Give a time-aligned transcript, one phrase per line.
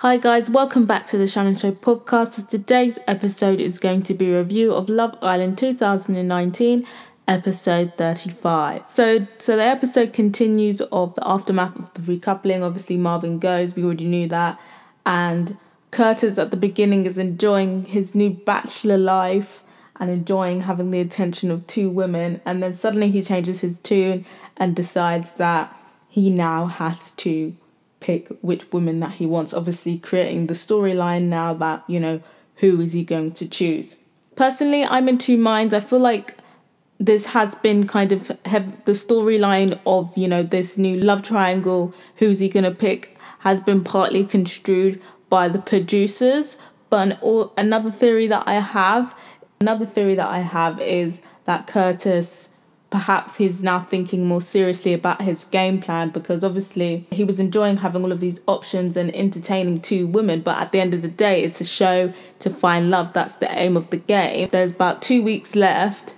[0.00, 2.48] Hi guys, welcome back to the Shannon Show podcast.
[2.48, 6.86] Today's episode is going to be a review of Love Island 2019,
[7.28, 8.82] episode 35.
[8.94, 12.62] So so the episode continues of the aftermath of the recoupling.
[12.62, 14.58] Obviously Marvin goes, we already knew that.
[15.04, 15.58] And
[15.90, 19.62] Curtis at the beginning is enjoying his new bachelor life
[19.96, 24.24] and enjoying having the attention of two women and then suddenly he changes his tune
[24.56, 25.76] and decides that
[26.08, 27.54] he now has to
[28.00, 32.20] pick which woman that he wants, obviously creating the storyline now that, you know,
[32.56, 33.96] who is he going to choose.
[34.36, 35.72] Personally, I'm in two minds.
[35.72, 36.36] I feel like
[36.98, 41.94] this has been kind of have the storyline of, you know, this new love triangle,
[42.16, 46.58] who's he going to pick, has been partly construed by the producers.
[46.90, 49.14] But an, or, another theory that I have,
[49.60, 52.49] another theory that I have is that Curtis
[52.90, 57.76] perhaps he's now thinking more seriously about his game plan because obviously he was enjoying
[57.78, 61.08] having all of these options and entertaining two women but at the end of the
[61.08, 63.12] day it's a show to find love.
[63.12, 64.48] That's the aim of the game.
[64.50, 66.16] There's about two weeks left.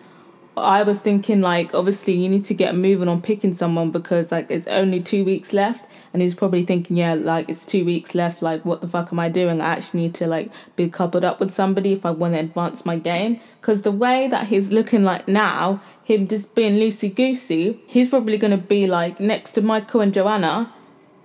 [0.56, 4.50] I was thinking like obviously you need to get moving on picking someone because like
[4.50, 8.42] it's only two weeks left and he's probably thinking, yeah, like it's two weeks left.
[8.42, 9.60] Like, what the fuck am I doing?
[9.60, 12.84] I actually need to like be coupled up with somebody if I want to advance
[12.84, 13.40] my game.
[13.60, 18.36] Because the way that he's looking like now, him just being loosey goosey, he's probably
[18.36, 20.72] gonna be like next to Michael and Joanna,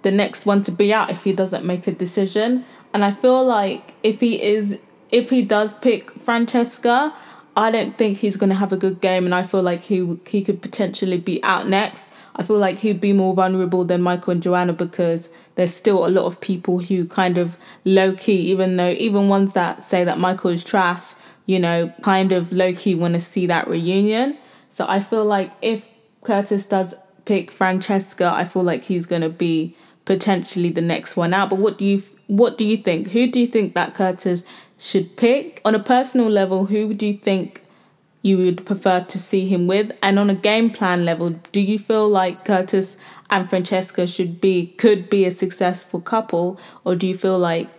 [0.04, 2.64] the next one to be out if he doesn't make a decision.
[2.94, 4.80] And I feel like if he is,
[5.12, 7.14] if he does pick Francesca,
[7.58, 10.44] I don't think he's gonna have a good game, and I feel like he he
[10.44, 12.08] could potentially be out next.
[12.38, 16.10] I feel like he'd be more vulnerable than Michael and Joanna because there's still a
[16.10, 20.20] lot of people who kind of low key, even though even ones that say that
[20.20, 21.14] Michael is trash,
[21.48, 24.38] you know, kind of low key want to see that reunion.
[24.70, 25.90] So I feel like if
[26.24, 26.94] Curtis does
[27.26, 31.50] pick Francesca, I feel like he's gonna be potentially the next one out.
[31.50, 33.10] But what do you what do you think?
[33.10, 34.44] Who do you think that Curtis
[34.78, 35.62] should pick?
[35.66, 37.64] On a personal level, who do you think
[38.28, 39.92] you would prefer to see him with?
[40.03, 42.97] And on a game plan level, do you feel like Curtis
[43.29, 47.69] and Francesca should be could be a successful couple, or do you feel like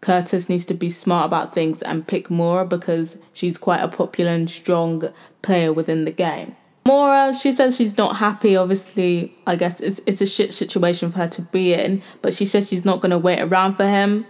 [0.00, 4.30] Curtis needs to be smart about things and pick Maura because she's quite a popular
[4.30, 5.02] and strong
[5.42, 6.56] player within the game?
[6.86, 8.56] Maura, she says she's not happy.
[8.56, 12.44] Obviously, I guess it's it's a shit situation for her to be in, but she
[12.44, 14.26] says she's not going to wait around for him.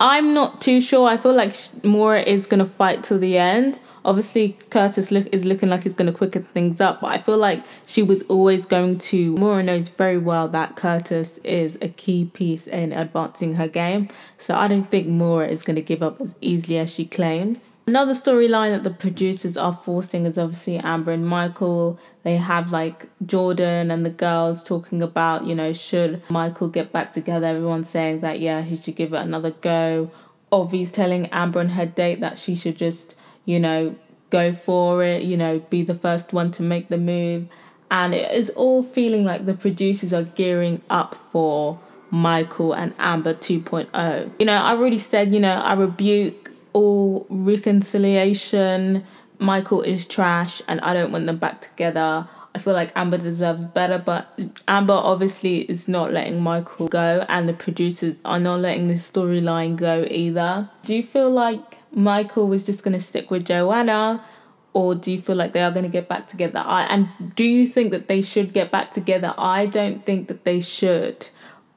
[0.00, 1.08] I'm not too sure.
[1.08, 1.54] I feel like
[1.84, 5.92] Maura is going to fight till the end obviously Curtis look is looking like he's
[5.92, 9.36] going to quicken things up, but I feel like she was always going to.
[9.36, 14.08] Maura knows very well that Curtis is a key piece in advancing her game,
[14.38, 17.76] so I don't think Maura is going to give up as easily as she claims.
[17.86, 22.00] Another storyline that the producers are forcing is obviously Amber and Michael.
[22.22, 27.12] They have like Jordan and the girls talking about, you know, should Michael get back
[27.12, 27.46] together?
[27.46, 30.10] Everyone's saying that, yeah, he should give it another go.
[30.50, 33.14] Ovie's telling Amber on her date that she should just
[33.48, 33.96] you know,
[34.28, 37.46] go for it, you know, be the first one to make the move.
[37.90, 43.32] And it is all feeling like the producers are gearing up for Michael and Amber
[43.32, 44.30] 2.0.
[44.38, 49.06] You know, I already said, you know, I rebuke all reconciliation.
[49.38, 52.28] Michael is trash and I don't want them back together.
[52.54, 57.48] I feel like Amber deserves better, but Amber obviously is not letting Michael go, and
[57.48, 60.68] the producers are not letting this storyline go either.
[60.84, 64.24] Do you feel like Michael was just going to stick with Joanna?
[64.72, 66.62] Or do you feel like they are going to get back together?
[66.64, 69.34] I and do you think that they should get back together?
[69.36, 71.28] I don't think that they should,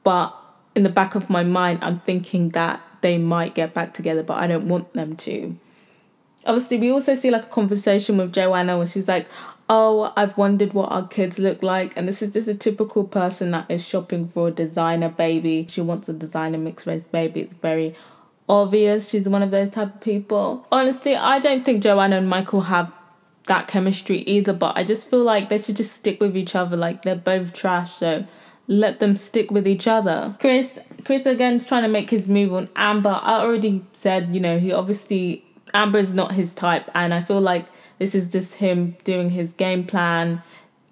[0.04, 0.36] but
[0.74, 4.38] in the back of my mind, I'm thinking that they might get back together, but
[4.38, 5.56] I don't want them to.
[6.44, 9.26] Obviously, we also see like a conversation with Joanna where she's like,
[9.68, 11.96] Oh, I've wondered what our kids look like.
[11.96, 15.66] And this is just a typical person that is shopping for a designer baby.
[15.68, 17.40] She wants a designer mixed race baby.
[17.40, 17.94] It's very
[18.48, 20.66] obvious she's one of those type of people.
[20.70, 22.94] Honestly, I don't think Joanna and Michael have
[23.46, 26.76] that chemistry either, but I just feel like they should just stick with each other.
[26.76, 28.26] Like they're both trash, so
[28.66, 30.36] let them stick with each other.
[30.40, 33.18] Chris Chris again is trying to make his move on Amber.
[33.22, 37.40] I already said, you know, he obviously Amber is not his type, and I feel
[37.40, 37.66] like
[37.98, 40.42] this is just him doing his game plan.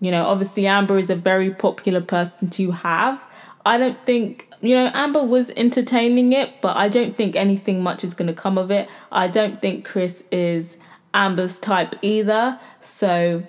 [0.01, 3.23] You know, obviously Amber is a very popular person to have.
[3.67, 8.05] I don't think you know, Amber was entertaining it, but I don't think anything much
[8.05, 8.89] is going to come of it.
[9.11, 10.77] I don't think Chris is
[11.15, 12.61] Amber's type either.
[12.81, 13.43] So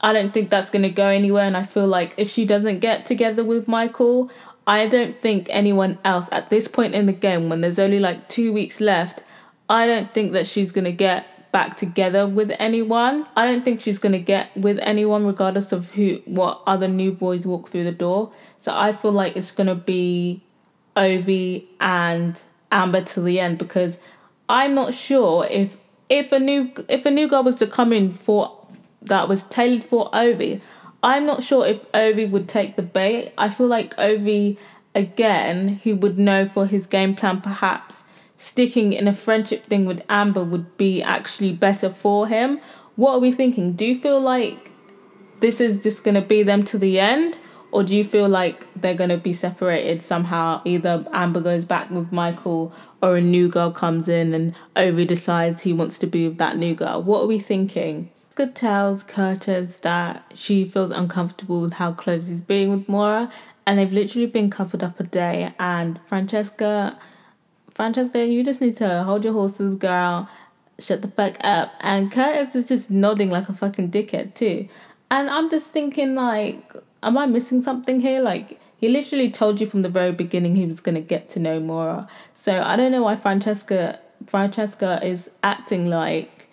[0.00, 1.44] I don't think that's going to go anywhere.
[1.44, 4.30] And I feel like if she doesn't get together with Michael,
[4.66, 8.28] I don't think anyone else at this point in the game, when there's only like
[8.28, 9.22] two weeks left,
[9.68, 11.26] I don't think that she's going to get
[11.56, 13.26] back together with anyone.
[13.34, 17.12] I don't think she's going to get with anyone regardless of who what other new
[17.12, 18.30] boys walk through the door.
[18.58, 20.42] So I feel like it's going to be
[20.96, 22.38] Ovie and
[22.70, 24.00] Amber to the end because
[24.50, 25.78] I'm not sure if
[26.10, 28.54] if a new if a new girl was to come in for
[29.00, 30.60] that was tailored for Ovie,
[31.02, 33.32] I'm not sure if Ovie would take the bait.
[33.38, 34.58] I feel like Ovie
[34.94, 38.04] again, who would know for his game plan perhaps
[38.36, 42.60] sticking in a friendship thing with Amber would be actually better for him.
[42.96, 43.72] What are we thinking?
[43.72, 44.70] Do you feel like
[45.40, 47.38] this is just gonna be them to the end?
[47.72, 50.62] Or do you feel like they're gonna be separated somehow?
[50.64, 52.72] Either Amber goes back with Michael
[53.02, 56.56] or a new girl comes in and Ovie decides he wants to be with that
[56.56, 57.02] new girl.
[57.02, 58.10] What are we thinking?
[58.30, 63.30] Jessica tells Curtis that she feels uncomfortable with how close he's being with Maura
[63.66, 66.98] and they've literally been coupled up a day and Francesca
[67.76, 70.30] Francesca, you just need to hold your horses, girl.
[70.78, 71.74] Shut the fuck up.
[71.80, 74.66] And Curtis is just nodding like a fucking dickhead too.
[75.10, 78.22] And I'm just thinking like, am I missing something here?
[78.22, 81.60] Like he literally told you from the very beginning he was gonna get to know
[81.60, 82.08] Maura.
[82.32, 86.48] So I don't know why Francesca Francesca is acting like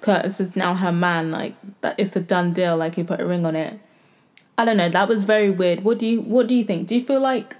[0.00, 3.26] Curtis is now her man, like that it's a done deal, like he put a
[3.26, 3.78] ring on it.
[4.56, 5.84] I don't know, that was very weird.
[5.84, 6.88] What do you what do you think?
[6.88, 7.56] Do you feel like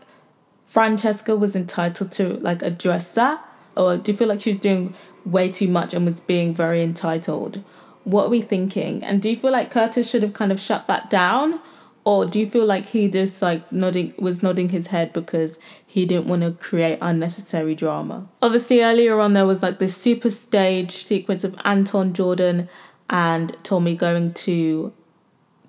[0.69, 3.43] Francesca was entitled to like address that?
[3.75, 4.95] Or do you feel like she's doing
[5.25, 7.65] way too much and was being very entitled?
[8.05, 9.03] What are we thinking?
[9.03, 11.61] And do you feel like Curtis should have kind of shut that down?
[12.05, 16.05] Or do you feel like he just like nodding was nodding his head because he
[16.05, 18.29] didn't want to create unnecessary drama?
[18.43, 22.69] Obviously earlier on there was like this super stage sequence of Anton, Jordan,
[23.09, 24.93] and Tommy going to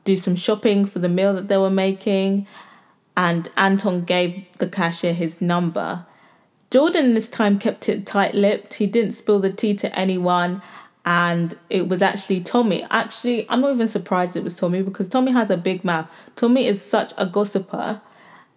[0.04, 2.48] do some shopping for the meal that they were making
[3.20, 6.06] and Anton gave the cashier his number.
[6.72, 8.76] Jordan this time kept it tight lipped.
[8.76, 10.62] He didn't spill the tea to anyone,
[11.04, 12.86] and it was actually Tommy.
[12.90, 16.08] Actually, I'm not even surprised it was Tommy because Tommy has a big mouth.
[16.38, 18.00] Tommy is such a gossiper.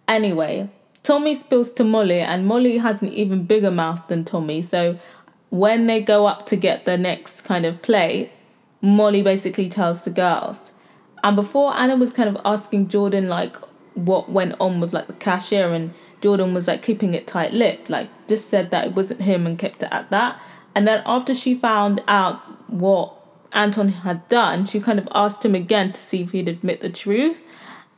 [0.07, 0.69] Anyway,
[1.03, 4.61] Tommy spills to Molly, and Molly has an even bigger mouth than Tommy.
[4.61, 4.97] So
[5.49, 8.31] when they go up to get the next kind of plate,
[8.79, 10.71] Molly basically tells the girls.
[11.21, 13.57] And before Anna was kind of asking Jordan, like,
[13.95, 17.89] what went on with like the cashier and Jordan was like keeping it tight lipped,
[17.89, 20.39] like just said that it wasn't him and kept it at that.
[20.75, 23.13] And then after she found out what
[23.51, 26.89] Anton had done, she kind of asked him again to see if he'd admit the
[26.89, 27.43] truth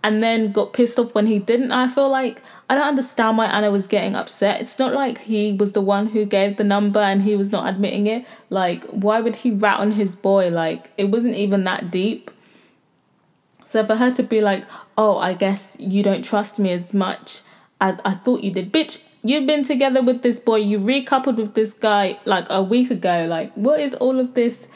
[0.06, 1.71] and then got pissed off when he didn't.
[1.71, 4.62] I feel like I don't understand why Anna was getting upset.
[4.62, 7.68] It's not like he was the one who gave the number and he was not
[7.68, 8.24] admitting it.
[8.51, 10.50] Like, why would he rat on his boy?
[10.50, 12.30] Like, it wasn't even that deep.
[13.75, 14.63] So for her to be like,
[14.98, 17.42] oh, I guess you don't trust me as much
[17.81, 18.72] as I thought you did.
[18.72, 22.89] Bitch, you've been together with this boy, you recoupled with this guy like a week
[22.89, 23.27] ago.
[23.30, 24.69] Like, what is all of this?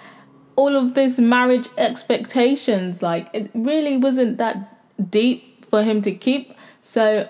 [0.58, 6.54] All of this marriage expectations, like it really wasn't that deep for him to keep.
[6.82, 7.30] So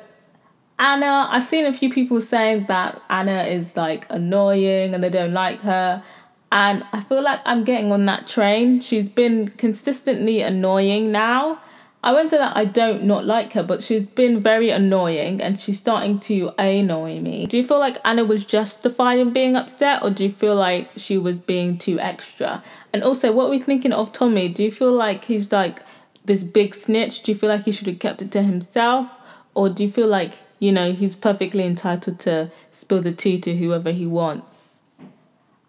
[0.79, 5.33] Anna, I've seen a few people saying that Anna is like annoying and they don't
[5.33, 6.01] like her.
[6.51, 8.81] And I feel like I'm getting on that train.
[8.81, 11.59] She's been consistently annoying now.
[12.01, 15.59] I won't say that I don't not like her, but she's been very annoying and
[15.59, 17.45] she's starting to annoy me.
[17.45, 20.91] Do you feel like Anna was justified in being upset or do you feel like
[20.95, 22.63] she was being too extra?
[22.93, 24.47] And also, what are we thinking of Tommy?
[24.47, 25.81] Do you feel like he's like
[26.23, 27.21] this big snitch?
[27.21, 29.09] Do you feel like he should have kept it to himself?
[29.53, 33.57] Or do you feel like, you know, he's perfectly entitled to spill the tea to
[33.57, 34.68] whoever he wants?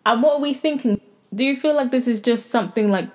[0.07, 1.01] And what are we thinking?
[1.35, 3.09] Do you feel like this is just something like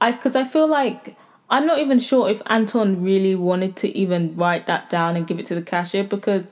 [0.00, 1.16] I because I feel like
[1.48, 5.38] I'm not even sure if Anton really wanted to even write that down and give
[5.38, 6.44] it to the cashier because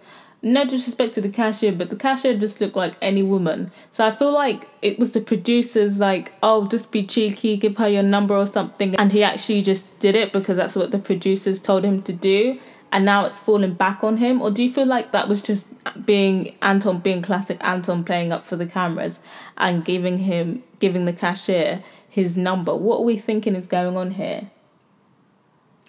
[0.45, 3.73] no disrespect to the cashier, but the cashier just looked like any woman.
[3.91, 7.89] So I feel like it was the producers like, oh, just be cheeky, give her
[7.89, 8.95] your number or something.
[8.97, 12.61] And he actually just did it because that's what the producers told him to do.
[12.95, 14.41] And now it's fallen back on him.
[14.41, 15.67] Or do you feel like that was just
[16.07, 19.19] being Anton being classic Anton playing up for the cameras
[19.59, 22.73] and giving him giving the cashier his number?
[22.73, 24.49] What are we thinking is going on here?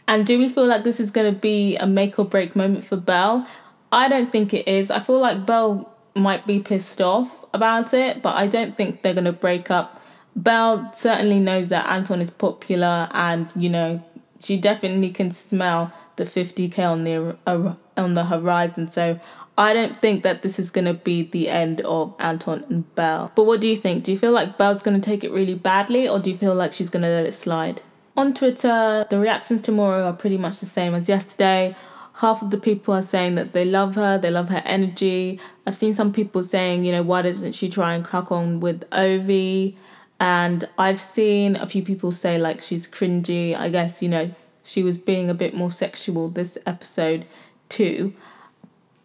[0.07, 2.83] And do we feel like this is going to be a make or break moment
[2.83, 3.47] for Belle?
[3.91, 4.89] I don't think it is.
[4.89, 9.13] I feel like Belle might be pissed off about it, but I don't think they're
[9.13, 10.01] going to break up.
[10.35, 14.03] Belle certainly knows that Anton is popular and, you know,
[14.39, 18.91] she definitely can smell the 50k on the uh, on the horizon.
[18.91, 19.19] So
[19.57, 23.31] I don't think that this is going to be the end of Anton and Belle.
[23.36, 24.03] But what do you think?
[24.03, 26.55] Do you feel like Belle's going to take it really badly or do you feel
[26.55, 27.81] like she's going to let it slide?
[28.17, 31.75] On Twitter, the reactions tomorrow are pretty much the same as yesterday.
[32.15, 35.39] Half of the people are saying that they love her, they love her energy.
[35.65, 38.86] I've seen some people saying, you know, why doesn't she try and crack on with
[38.93, 39.77] Ovie?
[40.19, 43.53] And I've seen a few people say like she's cringy.
[43.53, 44.31] I guess, you know,
[44.65, 47.25] she was being a bit more sexual this episode
[47.69, 48.13] too.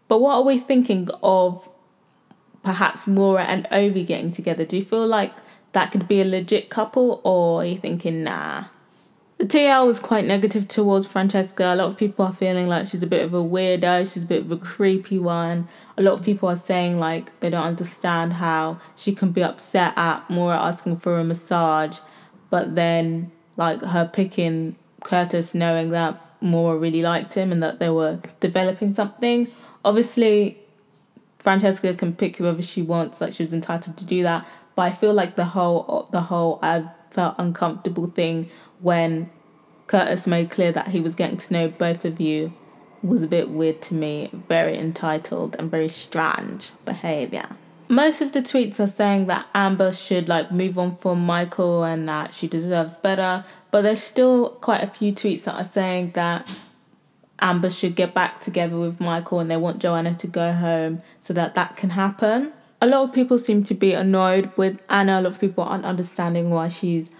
[0.08, 1.68] But what are we thinking of
[2.64, 4.64] perhaps Maura and Ovie getting together?
[4.64, 5.32] Do you feel like
[5.72, 8.64] that could be a legit couple or are you thinking nah?
[9.36, 11.72] The TL was quite negative towards Francesca.
[11.72, 14.26] A lot of people are feeling like she's a bit of a weirdo, she's a
[14.26, 15.68] bit of a creepy one.
[15.96, 19.92] A lot of people are saying like they don't understand how she can be upset
[19.96, 21.98] at Maura asking for a massage,
[22.50, 27.90] but then like her picking Curtis knowing that Maura really liked him and that they
[27.90, 29.48] were developing something.
[29.84, 30.58] Obviously,
[31.38, 34.46] Francesca can pick whoever she wants, like she's entitled to do that.
[34.76, 39.30] But I feel like the whole the whole I felt uncomfortable thing when
[39.86, 42.52] Curtis made clear that he was getting to know both of you
[43.02, 47.48] was a bit weird to me, very entitled and very strange behavior.
[47.88, 52.08] Most of the tweets are saying that Amber should like move on from Michael and
[52.08, 56.50] that she deserves better, but there's still quite a few tweets that are saying that
[57.40, 61.32] Amber should get back together with Michael and they want Joanna to go home so
[61.32, 62.52] that that can happen.
[62.82, 65.20] A lot of people seem to be annoyed with Anna.
[65.20, 67.10] A lot of people aren't understanding why she's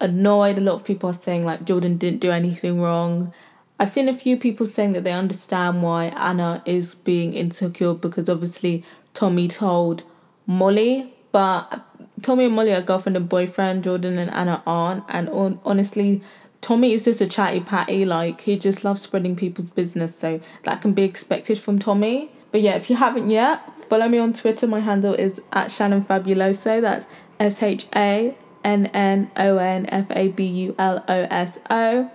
[0.00, 0.58] annoyed.
[0.58, 3.32] A lot of people are saying like Jordan didn't do anything wrong.
[3.78, 8.28] I've seen a few people saying that they understand why Anna is being insecure because
[8.28, 8.84] obviously
[9.14, 10.04] Tommy told
[10.46, 11.84] Molly, but
[12.22, 13.84] Tommy and Molly are girlfriend and boyfriend.
[13.84, 16.22] Jordan and Anna aren't, and on, honestly,
[16.60, 18.04] Tommy is just a chatty patty.
[18.04, 22.30] Like he just loves spreading people's business, so that can be expected from Tommy.
[22.52, 24.66] But yeah, if you haven't yet, follow me on Twitter.
[24.66, 26.80] My handle is at Shannon Fabuloso.
[26.80, 27.06] That's
[27.40, 32.10] S H A N N O N F A B U L O S O.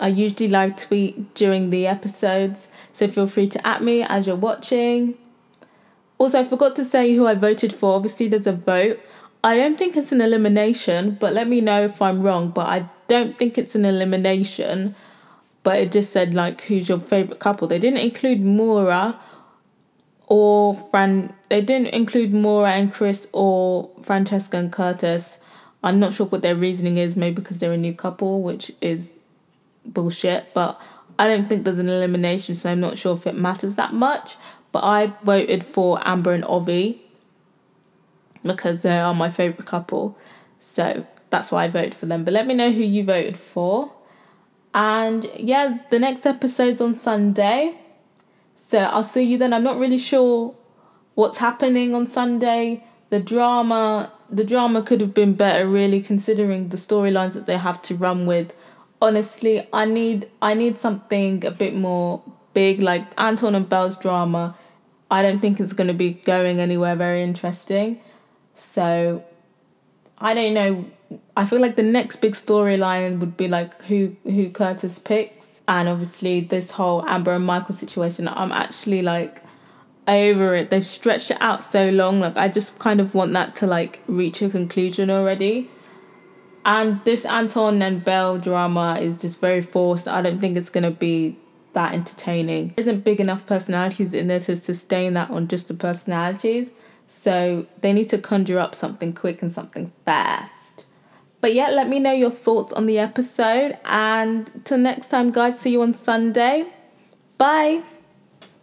[0.00, 4.34] I usually live tweet during the episodes, so feel free to at me as you're
[4.34, 5.18] watching.
[6.20, 7.94] Also, I forgot to say who I voted for.
[7.96, 9.00] Obviously, there's a vote.
[9.42, 12.50] I don't think it's an elimination, but let me know if I'm wrong.
[12.50, 14.94] But I don't think it's an elimination.
[15.62, 17.68] But it just said, like, who's your favourite couple?
[17.68, 19.18] They didn't include Maura
[20.26, 21.32] or Fran.
[21.48, 25.38] They didn't include Maura and Chris or Francesca and Curtis.
[25.82, 27.16] I'm not sure what their reasoning is.
[27.16, 29.08] Maybe because they're a new couple, which is
[29.86, 30.52] bullshit.
[30.52, 30.78] But
[31.18, 34.36] I don't think there's an elimination, so I'm not sure if it matters that much.
[34.72, 37.02] But I voted for Amber and Ovie
[38.44, 40.16] because they are my favourite couple.
[40.58, 42.24] So that's why I voted for them.
[42.24, 43.92] But let me know who you voted for.
[44.72, 47.78] And yeah, the next episode's on Sunday.
[48.56, 49.52] So I'll see you then.
[49.52, 50.54] I'm not really sure
[51.14, 52.84] what's happening on Sunday.
[53.10, 57.82] The drama the drama could have been better really considering the storylines that they have
[57.82, 58.54] to run with.
[59.02, 62.22] Honestly, I need I need something a bit more
[62.54, 64.56] big like Anton and Belle's drama.
[65.10, 68.00] I don't think it's going to be going anywhere very interesting.
[68.54, 69.24] So
[70.18, 70.84] I don't know.
[71.36, 75.88] I feel like the next big storyline would be like who who Curtis picks and
[75.88, 79.42] obviously this whole Amber and Michael situation, I'm actually like
[80.06, 80.70] over it.
[80.70, 82.20] They've stretched it out so long.
[82.20, 85.70] Like I just kind of want that to like reach a conclusion already.
[86.64, 90.06] And this Anton and Belle drama is just very forced.
[90.06, 91.38] I don't think it's gonna be
[91.72, 92.68] that entertaining.
[92.68, 96.70] There isn't big enough personalities in there to sustain that on just the personalities.
[97.08, 100.84] So they need to conjure up something quick and something fast.
[101.40, 103.78] But yeah, let me know your thoughts on the episode.
[103.84, 106.66] And till next time, guys, see you on Sunday.
[107.38, 107.82] Bye.